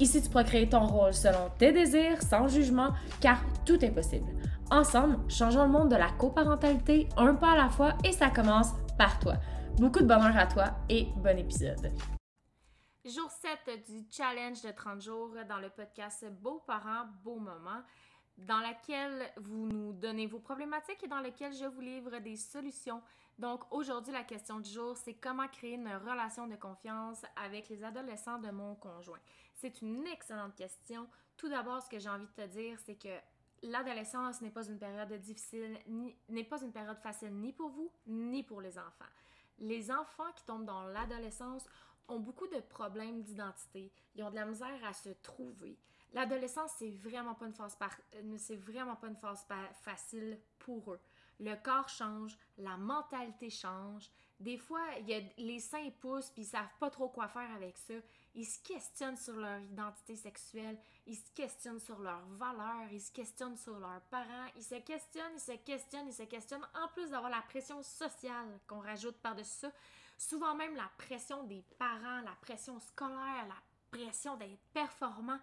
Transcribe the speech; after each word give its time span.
Ici, 0.00 0.22
tu 0.22 0.28
pourras 0.28 0.44
créer 0.44 0.68
ton 0.68 0.86
rôle 0.86 1.12
selon 1.12 1.50
tes 1.58 1.72
désirs, 1.72 2.22
sans 2.22 2.46
jugement, 2.46 2.92
car 3.20 3.40
tout 3.66 3.84
est 3.84 3.90
possible. 3.90 4.32
Ensemble, 4.70 5.18
changeons 5.28 5.64
le 5.64 5.70
monde 5.70 5.90
de 5.90 5.96
la 5.96 6.10
coparentalité 6.12 7.08
un 7.16 7.34
pas 7.34 7.52
à 7.52 7.56
la 7.56 7.68
fois 7.68 7.94
et 8.04 8.12
ça 8.12 8.30
commence 8.30 8.74
par 8.96 9.18
toi. 9.18 9.34
Beaucoup 9.78 10.00
de 10.00 10.06
bonheur 10.06 10.36
à 10.36 10.46
toi 10.46 10.66
et 10.88 11.08
bon 11.16 11.36
épisode. 11.36 11.90
Jour 13.04 13.28
7 13.66 13.90
du 13.90 14.06
challenge 14.08 14.62
de 14.62 14.70
30 14.70 15.00
jours 15.00 15.34
dans 15.48 15.58
le 15.58 15.70
podcast 15.70 16.24
Beaux 16.42 16.62
parents, 16.64 17.06
beaux 17.24 17.40
moments, 17.40 17.82
dans 18.36 18.58
lequel 18.58 19.32
vous 19.36 19.66
nous 19.66 19.92
donnez 19.94 20.26
vos 20.26 20.38
problématiques 20.38 21.02
et 21.02 21.08
dans 21.08 21.20
lequel 21.20 21.52
je 21.52 21.64
vous 21.64 21.80
livre 21.80 22.18
des 22.18 22.36
solutions 22.36 23.02
donc 23.38 23.62
aujourd'hui, 23.70 24.12
la 24.12 24.24
question 24.24 24.58
du 24.58 24.68
jour, 24.68 24.96
c'est 24.96 25.14
comment 25.14 25.46
créer 25.46 25.74
une 25.74 25.88
relation 25.88 26.48
de 26.48 26.56
confiance 26.56 27.22
avec 27.36 27.68
les 27.68 27.84
adolescents 27.84 28.38
de 28.38 28.50
mon 28.50 28.74
conjoint? 28.74 29.20
C'est 29.54 29.80
une 29.80 30.06
excellente 30.08 30.56
question. 30.56 31.08
Tout 31.36 31.48
d'abord, 31.48 31.80
ce 31.80 31.88
que 31.88 32.00
j'ai 32.00 32.08
envie 32.08 32.26
de 32.26 32.42
te 32.42 32.46
dire, 32.48 32.76
c'est 32.84 32.96
que 32.96 33.16
l'adolescence 33.62 34.40
n'est 34.40 34.50
pas 34.50 34.66
une 34.66 34.78
période 34.78 35.12
difficile, 35.20 35.78
n'est 36.28 36.44
pas 36.44 36.60
une 36.60 36.72
période 36.72 36.98
facile 36.98 37.32
ni 37.32 37.52
pour 37.52 37.70
vous, 37.70 37.92
ni 38.08 38.42
pour 38.42 38.60
les 38.60 38.76
enfants. 38.76 39.04
Les 39.60 39.90
enfants 39.92 40.32
qui 40.34 40.44
tombent 40.44 40.66
dans 40.66 40.82
l'adolescence 40.88 41.64
ont 42.08 42.18
beaucoup 42.18 42.48
de 42.48 42.60
problèmes 42.60 43.22
d'identité. 43.22 43.92
Ils 44.16 44.24
ont 44.24 44.30
de 44.30 44.36
la 44.36 44.46
misère 44.46 44.84
à 44.84 44.92
se 44.92 45.10
trouver. 45.10 45.78
L'adolescence, 46.12 46.72
c'est 46.78 46.90
vraiment 46.90 47.34
pas 47.34 47.46
une 47.46 47.54
phase 47.54 47.76
euh, 48.14 48.34
c'est 48.38 48.56
vraiment 48.56 48.96
pas 48.96 49.08
une 49.08 49.16
phase 49.16 49.46
facile 49.82 50.40
pour 50.58 50.94
eux 50.94 51.00
le 51.40 51.54
corps 51.56 51.88
change, 51.88 52.36
la 52.56 52.76
mentalité 52.76 53.50
change. 53.50 54.10
Des 54.40 54.56
fois, 54.56 54.82
il 55.00 55.08
y 55.08 55.14
a, 55.14 55.20
les 55.36 55.60
seins 55.60 55.90
poussent 56.00 56.30
puis 56.30 56.42
ils 56.42 56.46
savent 56.46 56.74
pas 56.78 56.90
trop 56.90 57.08
quoi 57.08 57.28
faire 57.28 57.50
avec 57.54 57.76
ça. 57.76 57.94
Ils 58.34 58.46
se 58.46 58.58
questionnent 58.62 59.16
sur 59.16 59.34
leur 59.34 59.60
identité 59.60 60.14
sexuelle, 60.16 60.78
ils 61.06 61.16
se 61.16 61.32
questionnent 61.34 61.80
sur 61.80 61.98
leurs 61.98 62.26
valeurs, 62.26 62.92
ils 62.92 63.00
se 63.00 63.10
questionnent 63.10 63.56
sur 63.56 63.78
leurs 63.78 64.00
parents, 64.02 64.46
ils 64.56 64.62
se 64.62 64.76
questionnent, 64.76 65.34
ils 65.34 65.40
se 65.40 65.52
questionnent, 65.52 66.08
ils 66.08 66.14
se 66.14 66.22
questionnent. 66.22 66.68
En 66.74 66.88
plus 66.88 67.10
d'avoir 67.10 67.30
la 67.30 67.42
pression 67.42 67.82
sociale 67.82 68.60
qu'on 68.66 68.80
rajoute 68.80 69.16
par-dessus 69.16 69.58
ça, 69.58 69.72
souvent 70.16 70.54
même 70.54 70.76
la 70.76 70.90
pression 70.98 71.44
des 71.44 71.64
parents, 71.78 72.20
la 72.20 72.36
pression 72.40 72.78
scolaire, 72.80 73.46
la 73.48 73.62
pression 73.90 74.36
d'être 74.36 74.60
performant. 74.72 75.38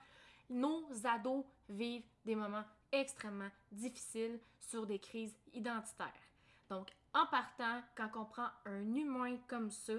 Nos 0.49 0.85
ados 1.05 1.43
vivent 1.67 2.05
des 2.23 2.35
moments 2.35 2.65
extrêmement 2.99 3.49
difficile 3.71 4.39
sur 4.59 4.85
des 4.85 4.99
crises 4.99 5.35
identitaires. 5.53 6.11
Donc, 6.69 6.89
en 7.13 7.25
partant, 7.27 7.81
quand 7.95 8.09
on 8.15 8.25
prend 8.25 8.49
un 8.65 8.93
humain 8.95 9.37
comme 9.47 9.69
ça, 9.69 9.93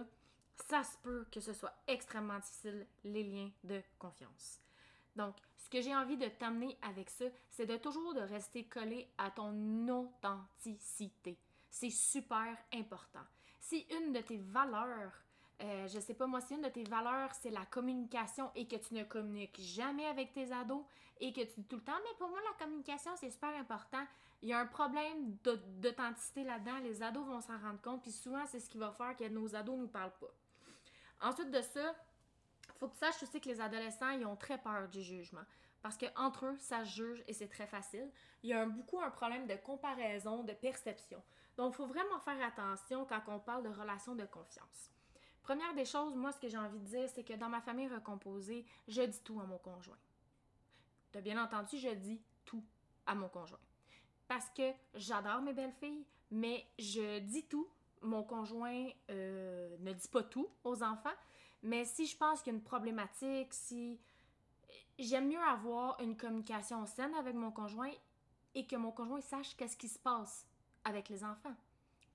ça 0.69 0.83
se 0.83 0.97
peut 0.99 1.27
que 1.31 1.41
ce 1.41 1.53
soit 1.53 1.75
extrêmement 1.87 2.39
difficile, 2.39 2.87
les 3.05 3.23
liens 3.23 3.51
de 3.65 3.83
confiance. 3.99 4.61
Donc, 5.15 5.37
ce 5.59 5.69
que 5.69 5.81
j'ai 5.81 5.95
envie 5.95 6.17
de 6.17 6.29
t'amener 6.29 6.77
avec 6.83 7.11
ça, 7.11 7.25
c'est 7.51 7.67
de 7.67 7.77
toujours 7.77 8.15
de 8.15 8.21
rester 8.21 8.65
collé 8.65 9.09
à 9.19 9.31
ton 9.31 9.89
authenticité. 9.89 11.39
C'est 11.71 11.91
super 11.91 12.57
important. 12.73 13.25
Si 13.61 13.87
une 13.91 14.13
de 14.13 14.21
tes 14.21 14.39
valeurs 14.39 15.13
euh, 15.63 15.89
je 15.89 15.99
sais 16.01 16.15
pas, 16.15 16.27
moi, 16.27 16.41
si 16.41 16.55
une 16.55 16.63
de 16.63 16.69
tes 16.69 16.85
valeurs, 16.85 17.31
c'est 17.35 17.51
la 17.51 17.65
communication 17.67 18.51
et 18.55 18.67
que 18.67 18.77
tu 18.77 18.95
ne 18.95 19.05
communiques 19.05 19.61
jamais 19.61 20.07
avec 20.07 20.33
tes 20.33 20.53
ados 20.53 20.85
et 21.21 21.33
que 21.33 21.41
tu 21.41 21.61
dis 21.61 21.67
tout 21.67 21.77
le 21.77 21.83
temps, 21.83 21.99
mais 22.05 22.15
pour 22.19 22.29
moi, 22.29 22.41
la 22.45 22.65
communication, 22.65 23.13
c'est 23.17 23.31
super 23.31 23.55
important. 23.57 24.05
Il 24.43 24.51
y 24.51 24.53
a 24.53 24.61
un 24.61 24.67
problème 24.67 25.37
d'authenticité 25.79 26.45
là-dedans. 26.45 26.79
Les 26.83 27.03
ados 27.03 27.25
vont 27.27 27.41
s'en 27.41 27.59
rendre 27.59 27.81
compte, 27.81 28.03
puis 28.03 28.13
souvent, 28.13 28.45
c'est 28.47 28.61
ce 28.61 28.69
qui 28.69 28.77
va 28.77 28.93
faire 28.93 29.17
que 29.17 29.25
nos 29.29 29.55
ados 29.55 29.79
nous 29.79 29.89
parlent 29.89 30.17
pas. 30.21 30.35
Ensuite 31.23 31.51
de 31.51 31.63
ça, 31.63 31.95
faut 32.79 32.89
que 32.89 32.93
tu 32.93 32.99
saches 32.99 33.23
aussi 33.23 33.41
que 33.41 33.49
les 33.49 33.61
adolescents, 33.61 34.11
ils 34.11 34.27
ont 34.27 34.37
très 34.37 34.59
peur 34.59 34.89
du 34.89 35.03
jugement. 35.03 35.45
Parce 35.81 35.97
qu'entre 35.97 36.47
eux, 36.47 36.57
ça 36.59 36.85
juge 36.85 37.23
et 37.29 37.33
c'est 37.33 37.49
très 37.49 37.67
facile. 37.67 38.11
Il 38.43 38.51
y 38.51 38.53
a 38.53 38.67
beaucoup 38.67 39.01
un 39.01 39.11
problème 39.11 39.47
de 39.47 39.55
comparaison, 39.55 40.43
de 40.43 40.53
perception. 40.53 41.23
Donc, 41.57 41.73
il 41.73 41.77
faut 41.77 41.87
vraiment 41.87 42.19
faire 42.21 42.45
attention 42.45 43.07
quand 43.07 43.23
on 43.29 43.39
parle 43.39 43.63
de 43.63 43.69
relations 43.69 44.15
de 44.15 44.25
confiance. 44.27 44.91
Première 45.47 45.75
des 45.75 45.85
choses, 45.85 46.17
moi, 46.17 46.33
ce 46.33 46.41
que 46.41 46.49
j'ai 46.49 46.59
envie 46.59 46.81
de 46.81 46.87
dire, 46.87 47.09
c'est 47.09 47.23
que 47.23 47.35
dans 47.35 47.49
ma 47.49 47.61
famille 47.61 47.87
recomposée, 47.87 48.65
je 48.89 49.03
dis 49.03 49.21
tout 49.23 49.39
à 49.39 49.45
mon 49.45 49.59
conjoint. 49.59 49.97
T'as 51.13 51.21
bien 51.21 51.41
entendu, 51.41 51.79
je 51.79 51.95
dis 51.95 52.21
tout 52.45 52.65
à 53.07 53.15
mon 53.15 53.29
conjoint. 53.29 53.61
Parce 54.27 54.51
que 54.51 54.73
j'adore 54.95 55.43
mes 55.43 55.53
belles 55.53 55.73
filles, 55.79 56.05
mais 56.33 56.67
je 56.81 57.21
dis 57.21 57.45
tout. 57.45 57.69
Mon 58.03 58.25
conjoint 58.25 58.89
euh, 59.09 59.77
ne 59.79 59.93
dit 59.93 60.09
pas 60.09 60.25
tout 60.25 60.49
aux 60.65 60.83
enfants. 60.83 61.15
Mais 61.63 61.85
si 61.85 62.07
je 62.07 62.17
pense 62.17 62.43
qu'il 62.43 62.53
y 62.53 62.57
a 62.57 62.59
une 62.59 62.65
problématique, 62.65 63.55
si 63.55 64.01
j'aime 64.99 65.29
mieux 65.29 65.39
avoir 65.39 66.01
une 66.01 66.17
communication 66.17 66.85
saine 66.87 67.15
avec 67.15 67.37
mon 67.37 67.53
conjoint 67.53 67.93
et 68.57 68.67
que 68.67 68.75
mon 68.75 68.91
conjoint 68.91 69.21
sache 69.21 69.57
qu'est-ce 69.57 69.77
qui 69.77 69.89
se 69.89 70.01
passe 70.01 70.45
avec 70.83 71.09
les 71.09 71.23
enfants. 71.23 71.55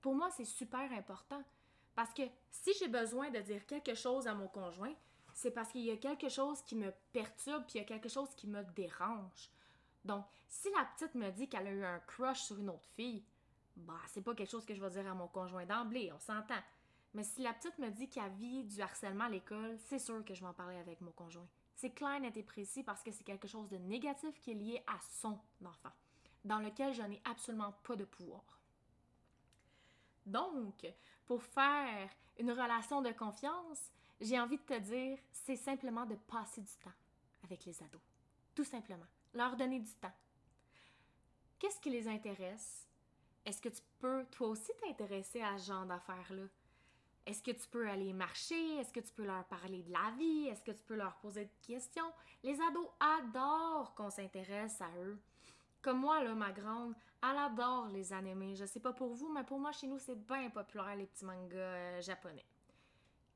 Pour 0.02 0.14
moi, 0.14 0.28
c'est 0.30 0.44
super 0.44 0.92
important. 0.92 1.42
Parce 1.94 2.12
que 2.14 2.22
si 2.50 2.72
j'ai 2.78 2.88
besoin 2.88 3.30
de 3.30 3.40
dire 3.40 3.66
quelque 3.66 3.94
chose 3.94 4.26
à 4.26 4.34
mon 4.34 4.48
conjoint, 4.48 4.94
c'est 5.34 5.50
parce 5.50 5.70
qu'il 5.70 5.82
y 5.82 5.90
a 5.90 5.96
quelque 5.96 6.28
chose 6.28 6.62
qui 6.62 6.76
me 6.76 6.92
perturbe, 7.12 7.64
puis 7.64 7.76
il 7.76 7.78
y 7.78 7.84
a 7.84 7.86
quelque 7.86 8.08
chose 8.08 8.34
qui 8.34 8.46
me 8.46 8.62
dérange. 8.74 9.50
Donc, 10.04 10.24
si 10.48 10.68
la 10.70 10.84
petite 10.84 11.14
me 11.14 11.30
dit 11.30 11.48
qu'elle 11.48 11.66
a 11.66 11.70
eu 11.70 11.84
un 11.84 12.00
crush 12.00 12.42
sur 12.42 12.58
une 12.58 12.70
autre 12.70 12.88
fille, 12.96 13.24
bah, 13.76 14.00
c'est 14.08 14.22
pas 14.22 14.34
quelque 14.34 14.50
chose 14.50 14.66
que 14.66 14.74
je 14.74 14.80
vais 14.80 14.90
dire 14.90 15.10
à 15.10 15.14
mon 15.14 15.28
conjoint 15.28 15.64
d'emblée, 15.64 16.12
on 16.12 16.18
s'entend. 16.18 16.62
Mais 17.14 17.24
si 17.24 17.42
la 17.42 17.52
petite 17.52 17.78
me 17.78 17.90
dit 17.90 18.08
qu'elle 18.08 18.32
vit 18.32 18.64
du 18.64 18.80
harcèlement 18.80 19.24
à 19.24 19.28
l'école, 19.28 19.76
c'est 19.88 19.98
sûr 19.98 20.24
que 20.24 20.34
je 20.34 20.40
vais 20.40 20.46
en 20.46 20.54
parler 20.54 20.78
avec 20.78 21.00
mon 21.00 21.12
conjoint. 21.12 21.46
C'est 21.74 21.90
clair, 21.90 22.20
net 22.20 22.36
et 22.36 22.42
précis 22.42 22.82
parce 22.82 23.02
que 23.02 23.10
c'est 23.10 23.24
quelque 23.24 23.48
chose 23.48 23.68
de 23.68 23.76
négatif 23.76 24.40
qui 24.40 24.52
est 24.52 24.54
lié 24.54 24.82
à 24.86 24.98
son 25.20 25.38
enfant, 25.64 25.92
dans 26.44 26.58
lequel 26.58 26.94
je 26.94 27.02
n'ai 27.02 27.20
absolument 27.24 27.72
pas 27.82 27.96
de 27.96 28.04
pouvoir. 28.04 28.61
Donc, 30.32 30.86
pour 31.26 31.42
faire 31.42 32.08
une 32.38 32.50
relation 32.50 33.02
de 33.02 33.12
confiance, 33.12 33.92
j'ai 34.18 34.40
envie 34.40 34.56
de 34.56 34.62
te 34.62 34.78
dire, 34.78 35.18
c'est 35.30 35.56
simplement 35.56 36.06
de 36.06 36.14
passer 36.14 36.62
du 36.62 36.72
temps 36.76 36.98
avec 37.44 37.66
les 37.66 37.82
ados. 37.82 38.00
Tout 38.54 38.64
simplement. 38.64 39.06
Leur 39.34 39.56
donner 39.56 39.78
du 39.78 39.94
temps. 39.96 40.12
Qu'est-ce 41.58 41.80
qui 41.80 41.90
les 41.90 42.08
intéresse? 42.08 42.88
Est-ce 43.44 43.60
que 43.60 43.68
tu 43.68 43.82
peux 43.98 44.24
toi 44.30 44.48
aussi 44.48 44.72
t'intéresser 44.80 45.42
à 45.42 45.58
ce 45.58 45.66
genre 45.66 45.84
d'affaires-là? 45.84 46.44
Est-ce 47.26 47.42
que 47.42 47.50
tu 47.50 47.68
peux 47.68 47.88
aller 47.88 48.12
marcher? 48.12 48.76
Est-ce 48.78 48.92
que 48.92 49.00
tu 49.00 49.12
peux 49.12 49.26
leur 49.26 49.44
parler 49.44 49.82
de 49.82 49.92
la 49.92 50.12
vie? 50.18 50.48
Est-ce 50.48 50.62
que 50.62 50.72
tu 50.72 50.82
peux 50.86 50.96
leur 50.96 51.16
poser 51.16 51.44
des 51.44 51.74
questions? 51.74 52.10
Les 52.42 52.58
ados 52.60 52.88
adorent 52.98 53.94
qu'on 53.94 54.10
s'intéresse 54.10 54.80
à 54.80 54.90
eux. 54.98 55.20
Comme 55.82 55.98
moi, 55.98 56.22
là, 56.22 56.34
ma 56.34 56.52
grande, 56.52 56.94
elle 57.22 57.38
adore 57.38 57.88
les 57.88 58.12
animés. 58.12 58.54
Je 58.54 58.64
sais 58.64 58.80
pas 58.80 58.92
pour 58.92 59.14
vous, 59.14 59.28
mais 59.28 59.44
pour 59.44 59.58
moi, 59.58 59.72
chez 59.72 59.88
nous, 59.88 59.98
c'est 59.98 60.14
bien 60.14 60.48
populaire, 60.50 60.94
les 60.96 61.06
petits 61.06 61.24
mangas 61.24 61.56
euh, 61.56 62.00
japonais. 62.00 62.46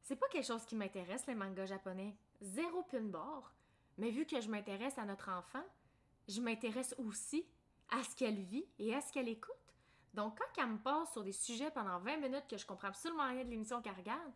C'est 0.03 0.17
pas 0.17 0.29
quelque 0.29 0.47
chose 0.47 0.65
qui 0.65 0.77
m'intéresse, 0.77 1.27
les 1.27 1.35
mangas 1.35 1.67
japonais. 1.67 2.17
Zéro 2.41 2.85
pin 2.85 3.01
bord. 3.01 3.53
Mais 3.99 4.11
vu 4.11 4.25
que 4.25 4.41
je 4.41 4.49
m'intéresse 4.49 4.97
à 4.99 5.05
notre 5.05 5.31
enfant, 5.31 5.65
je 6.29 6.41
m'intéresse 6.41 6.95
aussi 6.99 7.45
à 7.91 8.03
ce 8.03 8.15
qu'elle 8.15 8.41
vit 8.41 8.67
et 8.79 8.95
à 8.95 9.01
ce 9.01 9.13
qu'elle 9.13 9.29
écoute. 9.29 9.53
Donc, 10.15 10.39
quand 10.39 10.63
elle 10.63 10.71
me 10.71 10.79
passe 10.79 11.13
sur 11.13 11.25
des 11.25 11.33
sujets 11.33 11.71
pendant 11.71 11.99
20 11.99 12.19
minutes 12.19 12.47
que 12.49 12.57
je 12.57 12.67
comprends 12.67 12.89
absolument 12.89 13.29
rien 13.29 13.45
de 13.45 13.51
l'émission 13.51 13.83
qu'elle 13.83 13.95
regarde, 13.95 14.33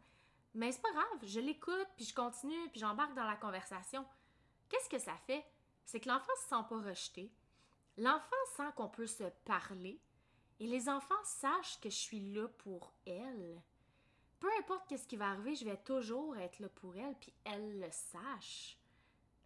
mais 0.54 0.72
c'est 0.72 0.82
pas 0.82 0.92
grave, 0.92 1.06
je 1.22 1.40
l'écoute, 1.40 1.88
puis 1.96 2.04
je 2.04 2.14
continue, 2.14 2.68
puis 2.70 2.80
j'embarque 2.80 3.14
dans 3.14 3.24
la 3.24 3.36
conversation. 3.36 4.04
Qu'est-ce 4.68 4.88
que 4.88 4.98
ça 4.98 5.14
fait? 5.26 5.44
C'est 5.84 6.00
que 6.00 6.08
l'enfant 6.08 6.32
se 6.42 6.48
sent 6.48 6.64
pas 6.68 6.80
rejeté, 6.80 7.32
L'enfant 7.96 8.36
sent 8.56 8.72
qu'on 8.76 8.88
peut 8.88 9.06
se 9.06 9.24
parler 9.44 10.00
et 10.58 10.66
les 10.66 10.88
enfants 10.88 11.22
sachent 11.24 11.80
que 11.80 11.90
je 11.90 11.96
suis 11.96 12.32
là 12.32 12.48
pour 12.48 12.92
elle. 13.06 13.62
Peu 14.38 14.48
importe 14.58 14.88
qu'est-ce 14.88 15.06
qui 15.06 15.16
va 15.16 15.30
arriver, 15.30 15.54
je 15.54 15.64
vais 15.64 15.76
toujours 15.76 16.36
être 16.36 16.58
là 16.60 16.68
pour 16.68 16.96
elle, 16.96 17.14
puis 17.18 17.32
elles 17.44 17.78
le 17.78 17.90
sachent. 17.90 18.78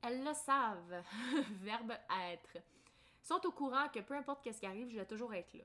Elles 0.02 0.22
le 0.22 0.34
savent. 0.34 1.02
Verbe 1.62 1.94
être. 2.30 2.58
Sont 3.22 3.44
au 3.46 3.52
courant 3.52 3.88
que 3.88 4.00
peu 4.00 4.14
importe 4.14 4.42
qu'est-ce 4.44 4.60
qui 4.60 4.66
arrive, 4.66 4.90
je 4.90 4.96
vais 4.96 5.06
toujours 5.06 5.34
être 5.34 5.54
là. 5.54 5.64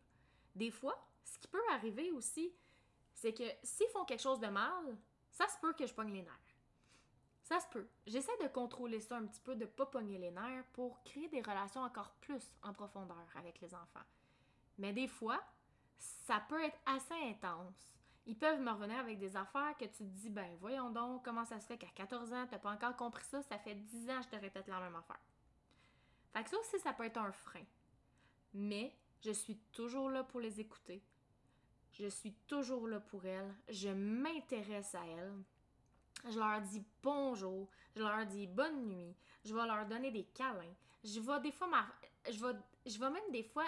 Des 0.55 0.71
fois, 0.71 0.97
ce 1.23 1.37
qui 1.37 1.47
peut 1.47 1.61
arriver 1.71 2.11
aussi, 2.11 2.53
c'est 3.13 3.33
que 3.33 3.43
s'ils 3.63 3.89
font 3.89 4.05
quelque 4.05 4.21
chose 4.21 4.39
de 4.39 4.47
mal, 4.47 4.97
ça 5.29 5.47
se 5.47 5.57
peut 5.59 5.73
que 5.73 5.85
je 5.85 5.93
pogne 5.93 6.13
les 6.13 6.23
nerfs. 6.23 6.48
Ça 7.49 7.59
se 7.59 7.67
peut. 7.69 7.89
J'essaie 8.05 8.37
de 8.43 8.47
contrôler 8.47 8.99
ça 8.99 9.17
un 9.17 9.25
petit 9.25 9.41
peu, 9.41 9.55
de 9.55 9.65
pas 9.65 9.87
pogner 9.87 10.19
les 10.19 10.29
nerfs 10.29 10.65
pour 10.73 11.01
créer 11.01 11.27
des 11.29 11.41
relations 11.41 11.81
encore 11.81 12.11
plus 12.21 12.53
en 12.61 12.73
profondeur 12.73 13.25
avec 13.35 13.59
les 13.59 13.73
enfants. 13.73 14.05
Mais 14.77 14.93
des 14.93 15.07
fois, 15.07 15.41
ça 15.97 16.39
peut 16.47 16.63
être 16.63 16.77
assez 16.85 17.15
intense. 17.25 17.97
Ils 18.27 18.37
peuvent 18.37 18.61
me 18.61 18.69
revenir 18.69 18.99
avec 18.99 19.17
des 19.17 19.35
affaires 19.35 19.75
que 19.79 19.85
tu 19.85 20.03
dis, 20.03 20.29
ben 20.29 20.55
voyons 20.59 20.91
donc, 20.91 21.25
comment 21.25 21.43
ça 21.43 21.59
se 21.59 21.65
fait 21.65 21.79
qu'à 21.79 21.87
14 21.87 22.31
ans, 22.33 22.45
t'as 22.47 22.59
pas 22.59 22.71
encore 22.71 22.95
compris 22.95 23.25
ça, 23.25 23.41
ça 23.41 23.57
fait 23.57 23.73
10 23.73 24.11
ans 24.11 24.19
que 24.19 24.25
je 24.25 24.29
te 24.29 24.35
répète 24.35 24.67
la 24.67 24.79
même 24.79 24.95
affaire. 24.95 25.19
Fait 26.31 26.43
que 26.43 26.51
ça 26.51 26.59
aussi, 26.59 26.79
ça 26.79 26.93
peut 26.93 27.05
être 27.05 27.17
un 27.17 27.31
frein. 27.31 27.65
Mais 28.53 28.95
je 29.21 29.31
suis 29.31 29.57
toujours 29.71 30.11
là 30.11 30.23
pour 30.23 30.39
les 30.39 30.59
écouter. 30.59 31.03
Je 31.93 32.05
suis 32.05 32.33
toujours 32.45 32.87
là 32.87 32.99
pour 32.99 33.25
elles. 33.25 33.55
Je 33.69 33.89
m'intéresse 33.89 34.93
à 34.93 35.03
elles. 35.07 35.43
Je 36.27 36.37
leur 36.37 36.61
dis 36.61 36.83
bonjour, 37.01 37.67
je 37.95 38.01
leur 38.01 38.25
dis 38.25 38.47
bonne 38.47 38.87
nuit, 38.87 39.15
je 39.45 39.53
vais 39.55 39.65
leur 39.65 39.85
donner 39.85 40.11
des 40.11 40.25
câlins. 40.25 40.75
Je 41.03 41.19
vais 41.19 41.39
des 41.39 41.51
fois 41.51 41.69
je 42.29 42.45
vais 42.45 42.53
je 42.85 42.99
vais 42.99 43.09
même 43.09 43.31
des 43.31 43.43
fois 43.43 43.65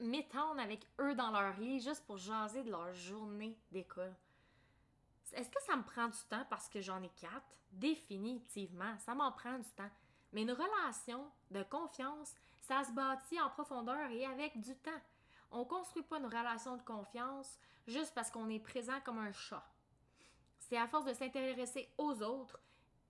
m'étendre 0.00 0.60
avec 0.60 0.86
eux 1.00 1.14
dans 1.14 1.30
leur 1.30 1.58
lit 1.58 1.80
juste 1.80 2.04
pour 2.06 2.18
jaser 2.18 2.62
de 2.64 2.70
leur 2.70 2.92
journée 2.92 3.56
d'école. 3.70 4.14
Est-ce 5.32 5.50
que 5.50 5.62
ça 5.62 5.76
me 5.76 5.82
prend 5.82 6.08
du 6.08 6.18
temps 6.28 6.44
parce 6.50 6.68
que 6.68 6.80
j'en 6.80 7.02
ai 7.02 7.08
quatre? 7.08 7.56
Définitivement, 7.72 8.96
ça 8.98 9.14
m'en 9.14 9.32
prend 9.32 9.58
du 9.58 9.70
temps. 9.70 9.90
Mais 10.32 10.42
une 10.42 10.52
relation 10.52 11.24
de 11.50 11.62
confiance, 11.64 12.34
ça 12.60 12.84
se 12.84 12.92
bâtit 12.92 13.40
en 13.40 13.50
profondeur 13.50 14.10
et 14.10 14.24
avec 14.26 14.60
du 14.60 14.74
temps. 14.76 14.90
On 15.50 15.60
ne 15.60 15.64
construit 15.64 16.02
pas 16.02 16.18
une 16.18 16.26
relation 16.26 16.76
de 16.76 16.82
confiance 16.82 17.58
juste 17.86 18.12
parce 18.14 18.30
qu'on 18.30 18.48
est 18.48 18.60
présent 18.60 19.00
comme 19.04 19.18
un 19.18 19.32
chat. 19.32 19.64
C'est 20.68 20.78
à 20.78 20.86
force 20.86 21.04
de 21.04 21.12
s'intéresser 21.12 21.90
aux 21.98 22.22
autres 22.22 22.58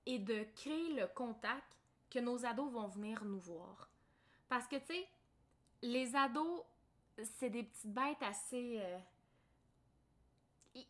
et 0.06 0.18
de 0.18 0.44
créer 0.56 0.94
le 0.94 1.06
contact 1.06 1.78
que 2.10 2.18
nos 2.18 2.44
ados 2.44 2.70
vont 2.72 2.88
venir 2.88 3.24
nous 3.24 3.38
voir. 3.38 3.88
Parce 4.48 4.66
que, 4.66 4.76
tu 4.76 4.86
sais, 4.86 5.08
les 5.82 6.16
ados, 6.16 6.62
c'est 7.22 7.50
des 7.50 7.62
petites 7.62 7.92
bêtes 7.92 8.22
assez... 8.22 8.80
Euh, 8.80 8.98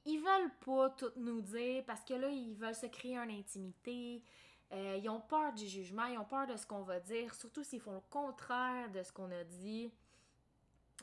ils 0.06 0.18
veulent 0.18 0.54
pas 0.64 0.88
tout 0.90 1.12
nous 1.16 1.42
dire 1.42 1.84
parce 1.86 2.02
que 2.02 2.14
là, 2.14 2.28
ils 2.28 2.54
veulent 2.54 2.74
se 2.74 2.86
créer 2.86 3.18
une 3.18 3.30
intimité. 3.30 4.22
Euh, 4.72 4.98
ils 5.02 5.08
ont 5.10 5.20
peur 5.20 5.52
du 5.52 5.66
jugement, 5.66 6.06
ils 6.06 6.16
ont 6.16 6.24
peur 6.24 6.46
de 6.46 6.56
ce 6.56 6.66
qu'on 6.66 6.82
va 6.82 6.98
dire, 6.98 7.34
surtout 7.34 7.62
s'ils 7.62 7.82
font 7.82 7.92
le 7.92 8.02
contraire 8.08 8.90
de 8.90 9.02
ce 9.02 9.12
qu'on 9.12 9.30
a 9.30 9.44
dit. 9.44 9.92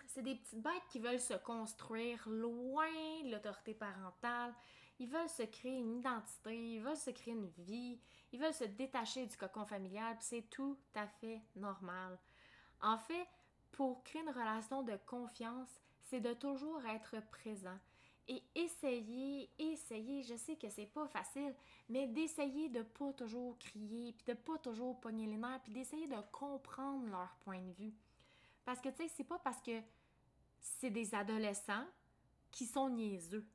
C'est 0.07 0.23
des 0.23 0.35
petites 0.35 0.61
bêtes 0.61 0.87
qui 0.89 0.97
veulent 0.97 1.19
se 1.19 1.35
construire 1.35 2.27
loin 2.27 2.89
de 3.23 3.31
l'autorité 3.31 3.75
parentale. 3.75 4.55
Ils 5.01 5.09
veulent 5.09 5.29
se 5.29 5.41
créer 5.41 5.79
une 5.79 5.97
identité, 5.97 6.75
ils 6.75 6.79
veulent 6.79 6.95
se 6.95 7.09
créer 7.09 7.33
une 7.33 7.47
vie, 7.57 7.99
ils 8.31 8.39
veulent 8.39 8.53
se 8.53 8.65
détacher 8.65 9.25
du 9.25 9.35
cocon 9.35 9.65
familial, 9.65 10.15
c'est 10.19 10.47
tout 10.51 10.77
à 10.93 11.07
fait 11.07 11.41
normal. 11.55 12.19
En 12.81 12.99
fait, 12.99 13.27
pour 13.71 14.03
créer 14.03 14.21
une 14.21 14.29
relation 14.29 14.83
de 14.83 14.95
confiance, 15.07 15.81
c'est 16.03 16.19
de 16.19 16.33
toujours 16.33 16.85
être 16.85 17.19
présent 17.31 17.79
et 18.27 18.43
essayer, 18.53 19.49
essayer, 19.57 20.21
je 20.21 20.35
sais 20.35 20.55
que 20.55 20.69
c'est 20.69 20.85
pas 20.85 21.07
facile, 21.07 21.55
mais 21.89 22.05
d'essayer 22.05 22.69
de 22.69 22.83
pas 22.83 23.11
toujours 23.13 23.57
crier, 23.57 24.13
puis 24.13 24.25
de 24.27 24.33
pas 24.33 24.59
toujours 24.59 25.01
pogner 25.01 25.25
les 25.25 25.37
nerfs, 25.37 25.61
puis 25.63 25.73
d'essayer 25.73 26.05
de 26.05 26.21
comprendre 26.31 27.09
leur 27.09 27.35
point 27.39 27.59
de 27.59 27.71
vue. 27.71 27.93
Parce 28.65 28.79
que 28.79 28.89
tu 28.89 28.97
sais, 28.97 29.07
c'est 29.07 29.23
pas 29.23 29.39
parce 29.39 29.63
que 29.63 29.81
c'est 30.59 30.91
des 30.91 31.15
adolescents 31.15 31.87
qui 32.51 32.67
sont 32.67 32.91
niaiseux. 32.91 33.47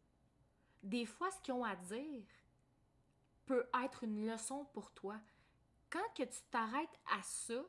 Des 0.86 1.04
fois, 1.04 1.28
ce 1.32 1.40
qu'ils 1.40 1.52
ont 1.52 1.64
à 1.64 1.74
dire 1.74 2.22
peut 3.44 3.68
être 3.84 4.04
une 4.04 4.24
leçon 4.24 4.66
pour 4.66 4.92
toi. 4.92 5.16
Quand 5.90 6.14
que 6.14 6.22
tu 6.22 6.38
t'arrêtes 6.48 7.00
à 7.12 7.20
ça, 7.22 7.60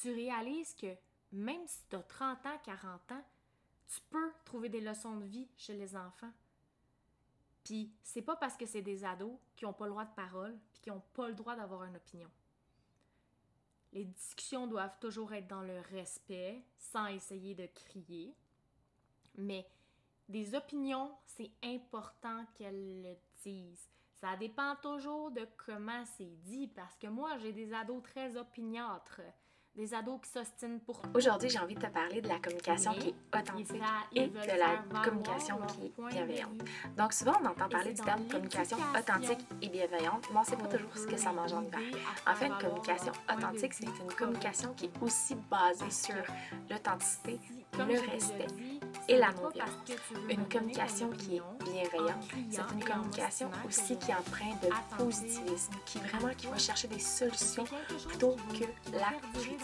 tu 0.00 0.10
réalises 0.10 0.74
que 0.74 0.96
même 1.32 1.66
si 1.66 1.84
tu 1.90 1.96
as 1.96 2.02
30 2.02 2.46
ans, 2.46 2.58
40 2.64 3.12
ans, 3.12 3.24
tu 3.86 4.00
peux 4.08 4.32
trouver 4.46 4.70
des 4.70 4.80
leçons 4.80 5.16
de 5.16 5.26
vie 5.26 5.48
chez 5.58 5.74
les 5.74 5.94
enfants. 5.94 6.32
Puis 7.62 7.92
c'est 8.02 8.22
pas 8.22 8.36
parce 8.36 8.56
que 8.56 8.64
c'est 8.64 8.80
des 8.80 9.04
ados 9.04 9.36
qui 9.54 9.66
n'ont 9.66 9.74
pas 9.74 9.84
le 9.84 9.90
droit 9.90 10.06
de 10.06 10.14
parole 10.14 10.58
puis 10.72 10.80
qui 10.80 10.88
n'ont 10.88 11.04
pas 11.12 11.28
le 11.28 11.34
droit 11.34 11.56
d'avoir 11.56 11.84
une 11.84 11.96
opinion. 11.96 12.30
Les 13.92 14.06
discussions 14.06 14.66
doivent 14.66 14.98
toujours 14.98 15.34
être 15.34 15.46
dans 15.46 15.62
le 15.62 15.80
respect, 15.80 16.64
sans 16.78 17.06
essayer 17.08 17.54
de 17.54 17.66
crier. 17.66 18.34
Mais 19.36 19.66
des 20.30 20.54
opinions, 20.54 21.10
c'est 21.26 21.50
important 21.62 22.44
qu'elles 22.54 23.02
le 23.02 23.16
disent. 23.42 23.88
Ça 24.14 24.36
dépend 24.36 24.76
toujours 24.76 25.30
de 25.30 25.46
comment 25.56 26.04
c'est 26.16 26.36
dit, 26.42 26.68
parce 26.68 26.96
que 26.98 27.08
moi, 27.08 27.36
j'ai 27.38 27.52
des 27.52 27.72
ados 27.72 28.02
très 28.02 28.36
opiniâtres 28.36 29.22
des 29.76 29.94
ados 29.94 30.20
qui 30.22 30.30
s'ostinent 30.30 30.80
pour 30.80 31.00
Aujourd'hui, 31.14 31.48
j'ai 31.48 31.58
envie 31.58 31.74
de 31.74 31.80
te 31.80 31.86
parler 31.86 32.20
de 32.20 32.28
la 32.28 32.38
communication 32.38 32.92
qui 32.94 33.08
est 33.08 33.38
authentique 33.38 33.82
et 34.14 34.26
de 34.26 34.58
la 34.58 35.02
communication 35.02 35.56
qui 35.68 35.86
est 35.86 36.10
bienveillante. 36.10 36.60
Donc, 36.96 37.12
souvent, 37.12 37.32
on 37.42 37.46
entend 37.46 37.68
parler 37.68 37.92
du 37.92 38.02
terme 38.02 38.26
communication 38.28 38.76
authentique 38.98 39.40
et 39.62 39.68
bienveillante, 39.68 40.26
mais 40.30 40.36
on 40.36 40.40
ne 40.40 40.44
sait 40.44 40.56
pas 40.56 40.66
toujours 40.66 40.96
ce 40.96 41.06
que 41.06 41.16
ça 41.16 41.32
m'engendre. 41.32 41.70
En 42.26 42.34
fait, 42.34 42.46
une 42.46 42.58
communication 42.58 43.12
authentique, 43.32 43.74
c'est 43.74 43.86
une 43.86 44.12
communication 44.16 44.74
qui 44.74 44.86
est 44.86 45.02
aussi 45.02 45.36
basée 45.50 45.90
sur 45.90 46.22
l'authenticité, 46.68 47.38
le 47.78 48.10
respect 48.10 48.46
et 49.08 49.16
l'amour. 49.16 49.52
Une 50.28 50.48
communication 50.48 51.10
qui 51.10 51.36
est 51.36 51.42
bienveillante, 51.64 52.24
c'est 52.50 52.62
une 52.72 52.84
communication 52.84 53.50
aussi 53.66 53.96
qui 53.98 54.12
emprunte 54.12 54.60
de 54.62 54.96
positivisme, 54.96 55.72
qui 55.86 55.98
vraiment 55.98 56.34
qui 56.34 56.46
va 56.48 56.58
chercher 56.58 56.88
des 56.88 56.98
solutions 56.98 57.64
plutôt 58.08 58.36
que 58.52 58.64
la 58.92 59.12
critique. 59.32 59.59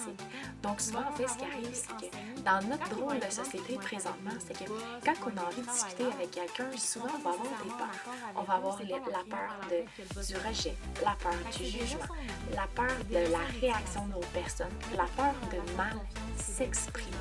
Donc 0.63 0.81
souvent, 0.81 1.01
en 1.09 1.13
fait, 1.13 1.29
ce 1.29 1.37
qui 1.37 1.45
arrive, 1.45 1.75
c'est 1.75 2.09
que 2.09 2.41
dans 2.43 2.61
notre 2.69 2.89
drôle 2.91 3.19
de 3.19 3.31
société 3.31 3.75
présentement, 3.77 4.33
c'est 4.39 4.59
que 4.59 4.71
quand 5.05 5.15
on 5.27 5.37
a 5.39 5.47
envie 5.47 5.63
de 5.63 5.71
discuter 5.71 6.05
avec 6.05 6.31
quelqu'un, 6.31 6.71
souvent 6.77 7.09
on 7.15 7.23
va 7.23 7.31
avoir 7.31 7.49
des 7.63 7.71
peurs. 7.71 8.15
On 8.37 8.43
va 8.43 8.55
avoir 8.55 8.81
la 8.81 9.37
peur 9.37 9.51
de, 9.71 10.23
du 10.23 10.37
rejet, 10.37 10.75
la 11.03 11.17
peur 11.23 11.35
du 11.57 11.65
jugement, 11.65 12.15
la 12.55 12.67
peur 12.75 12.97
de 13.11 13.33
la 13.33 13.61
réaction 13.61 14.07
de 14.07 14.15
l'autre 14.15 14.29
personne, 14.29 14.73
la 14.97 15.05
peur 15.17 15.35
de 15.51 15.77
mal 15.77 15.97
s'exprimer. 16.37 17.17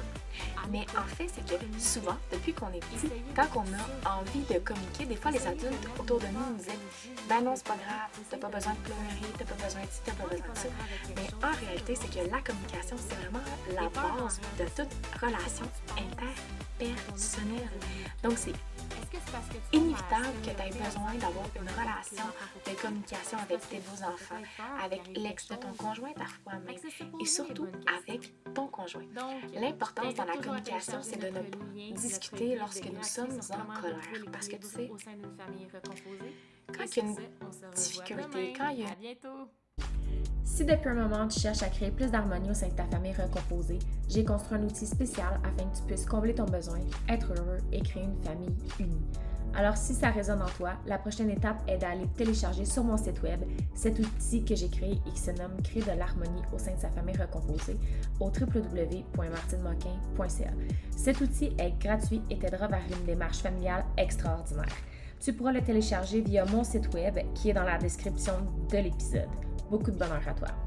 Mais 0.70 0.86
en 0.98 1.06
fait, 1.16 1.28
c'est 1.34 1.46
que 1.46 1.64
souvent, 1.80 2.18
depuis 2.32 2.54
qu'on 2.54 2.70
est 2.70 2.80
petit, 2.80 3.10
quand 3.36 3.48
on 3.56 3.62
a 3.62 4.18
envie 4.18 4.42
de 4.42 4.60
communiquer, 4.60 5.06
des 5.06 5.16
fois 5.16 5.32
les 5.32 5.46
adultes 5.46 5.88
autour 6.00 6.20
de 6.20 6.28
nous 6.28 6.52
nous 6.52 6.58
disent 6.58 6.68
Ben 7.30 7.42
non, 7.44 7.56
c'est 7.56 7.68
pas 7.68 7.76
grave, 7.76 8.10
t'as 8.30 8.38
pas 8.38 8.50
besoin 8.50 8.74
de 8.74 8.80
pleurer, 8.80 9.34
t'as 9.38 9.46
pas 9.46 9.64
besoin 9.64 9.82
de 9.82 9.88
ci, 9.88 10.00
t'as 10.06 10.14
pas 10.14 10.24
besoin 10.24 10.48
de 10.48 10.58
ça. 10.58 10.68
Mais 11.16 11.48
en 11.48 11.66
réalité, 11.66 11.96
c'est 11.96 12.10
que 12.10 12.30
la 12.30 12.42
communication, 12.42 12.98
c'est 12.98 13.16
vraiment 13.16 13.46
la 13.74 13.90
base 13.90 14.40
de 14.58 14.66
toute 14.66 15.22
relation 15.22 15.66
interpersonnelle. 15.98 17.70
Donc, 18.24 18.34
c'est 18.38 18.54
inévitable 19.74 20.34
que 20.44 20.50
tu 20.50 20.62
aies 20.62 20.84
besoin 20.84 21.14
d'avoir 21.16 21.46
une 21.56 21.70
relation 21.70 22.26
de 22.66 22.82
communication 22.82 23.38
avec 23.38 23.70
tes 23.70 23.80
beaux 23.80 24.04
enfants, 24.04 24.42
avec 24.84 25.02
l'ex 25.16 25.48
de 25.48 25.56
ton 25.56 25.74
conjoint 25.74 26.14
parfois 26.14 26.54
même, 26.66 26.76
et 27.22 27.26
surtout 27.26 27.68
avec 28.00 28.34
ton 28.54 28.68
conjoint. 28.68 29.06
L'importance 29.54 30.16
dans 30.16 30.26
la 30.26 30.38
communication, 30.38 31.00
c'est 31.02 31.18
de 31.18 31.28
ne 31.28 31.94
discuter 31.94 32.56
lorsque 32.56 32.86
nous 32.86 33.04
sommes 33.04 33.40
en 33.52 33.82
colère. 33.82 34.00
Parce 34.32 34.48
que 34.48 34.56
tu 34.58 34.68
sais, 34.68 34.92
quand 36.68 36.84
il 36.84 36.98
y 36.98 37.02
a 37.02 37.04
une 37.04 37.16
difficulté, 37.74 38.54
quand 38.58 38.70
il 38.70 38.80
y 38.80 38.86
a... 38.86 38.96
Si 40.56 40.64
depuis 40.64 40.88
un 40.88 40.94
moment 40.94 41.28
tu 41.28 41.38
cherches 41.38 41.64
à 41.64 41.68
créer 41.68 41.92
plus 41.92 42.10
d'harmonie 42.10 42.50
au 42.50 42.54
sein 42.54 42.70
de 42.70 42.76
ta 42.76 42.86
famille 42.86 43.12
recomposée, 43.12 43.78
j'ai 44.08 44.24
construit 44.24 44.58
un 44.58 44.64
outil 44.64 44.86
spécial 44.86 45.38
afin 45.44 45.68
que 45.68 45.76
tu 45.76 45.84
puisses 45.84 46.06
combler 46.06 46.34
ton 46.34 46.46
besoin, 46.46 46.80
être 47.10 47.34
heureux 47.38 47.58
et 47.74 47.82
créer 47.82 48.04
une 48.04 48.16
famille 48.24 48.56
unie. 48.80 49.06
Alors 49.54 49.76
si 49.76 49.94
ça 49.94 50.12
résonne 50.12 50.42
en 50.42 50.48
toi, 50.58 50.76
la 50.88 50.98
prochaine 50.98 51.30
étape 51.30 51.62
est 51.68 51.80
d'aller 51.80 52.08
télécharger 52.16 52.64
sur 52.64 52.86
mon 52.86 52.96
site 52.96 53.22
web 53.22 53.42
cet 53.74 54.00
outil 54.00 54.46
que 54.46 54.56
j'ai 54.56 54.70
créé 54.70 54.94
et 54.94 55.12
qui 55.12 55.20
se 55.20 55.32
nomme 55.32 55.62
Créer 55.62 55.84
de 55.84 55.92
l'harmonie 55.92 56.44
au 56.54 56.58
sein 56.58 56.74
de 56.74 56.80
sa 56.80 56.90
famille 56.90 57.18
recomposée 57.18 57.76
au 58.22 58.28
www.martinemoquin.ca. 58.28 60.52
Cet 60.96 61.20
outil 61.20 61.54
est 61.60 61.78
gratuit 61.82 62.22
et 62.30 62.40
t'aidera 62.40 62.68
vers 62.68 62.84
une 62.98 63.06
démarche 63.06 63.40
familiale 63.40 63.84
extraordinaire. 63.98 64.72
Tu 65.20 65.34
pourras 65.34 65.52
le 65.52 65.62
télécharger 65.62 66.22
via 66.22 66.46
mon 66.46 66.64
site 66.64 66.94
web 66.94 67.20
qui 67.34 67.50
est 67.50 67.54
dans 67.54 67.64
la 67.64 67.78
description 67.78 68.36
de 68.72 68.78
l'épisode. 68.78 69.28
Beaucoup 69.70 69.92
de 69.92 69.98
bonheur 69.98 70.22
à 70.28 70.34
toi. 70.34 70.65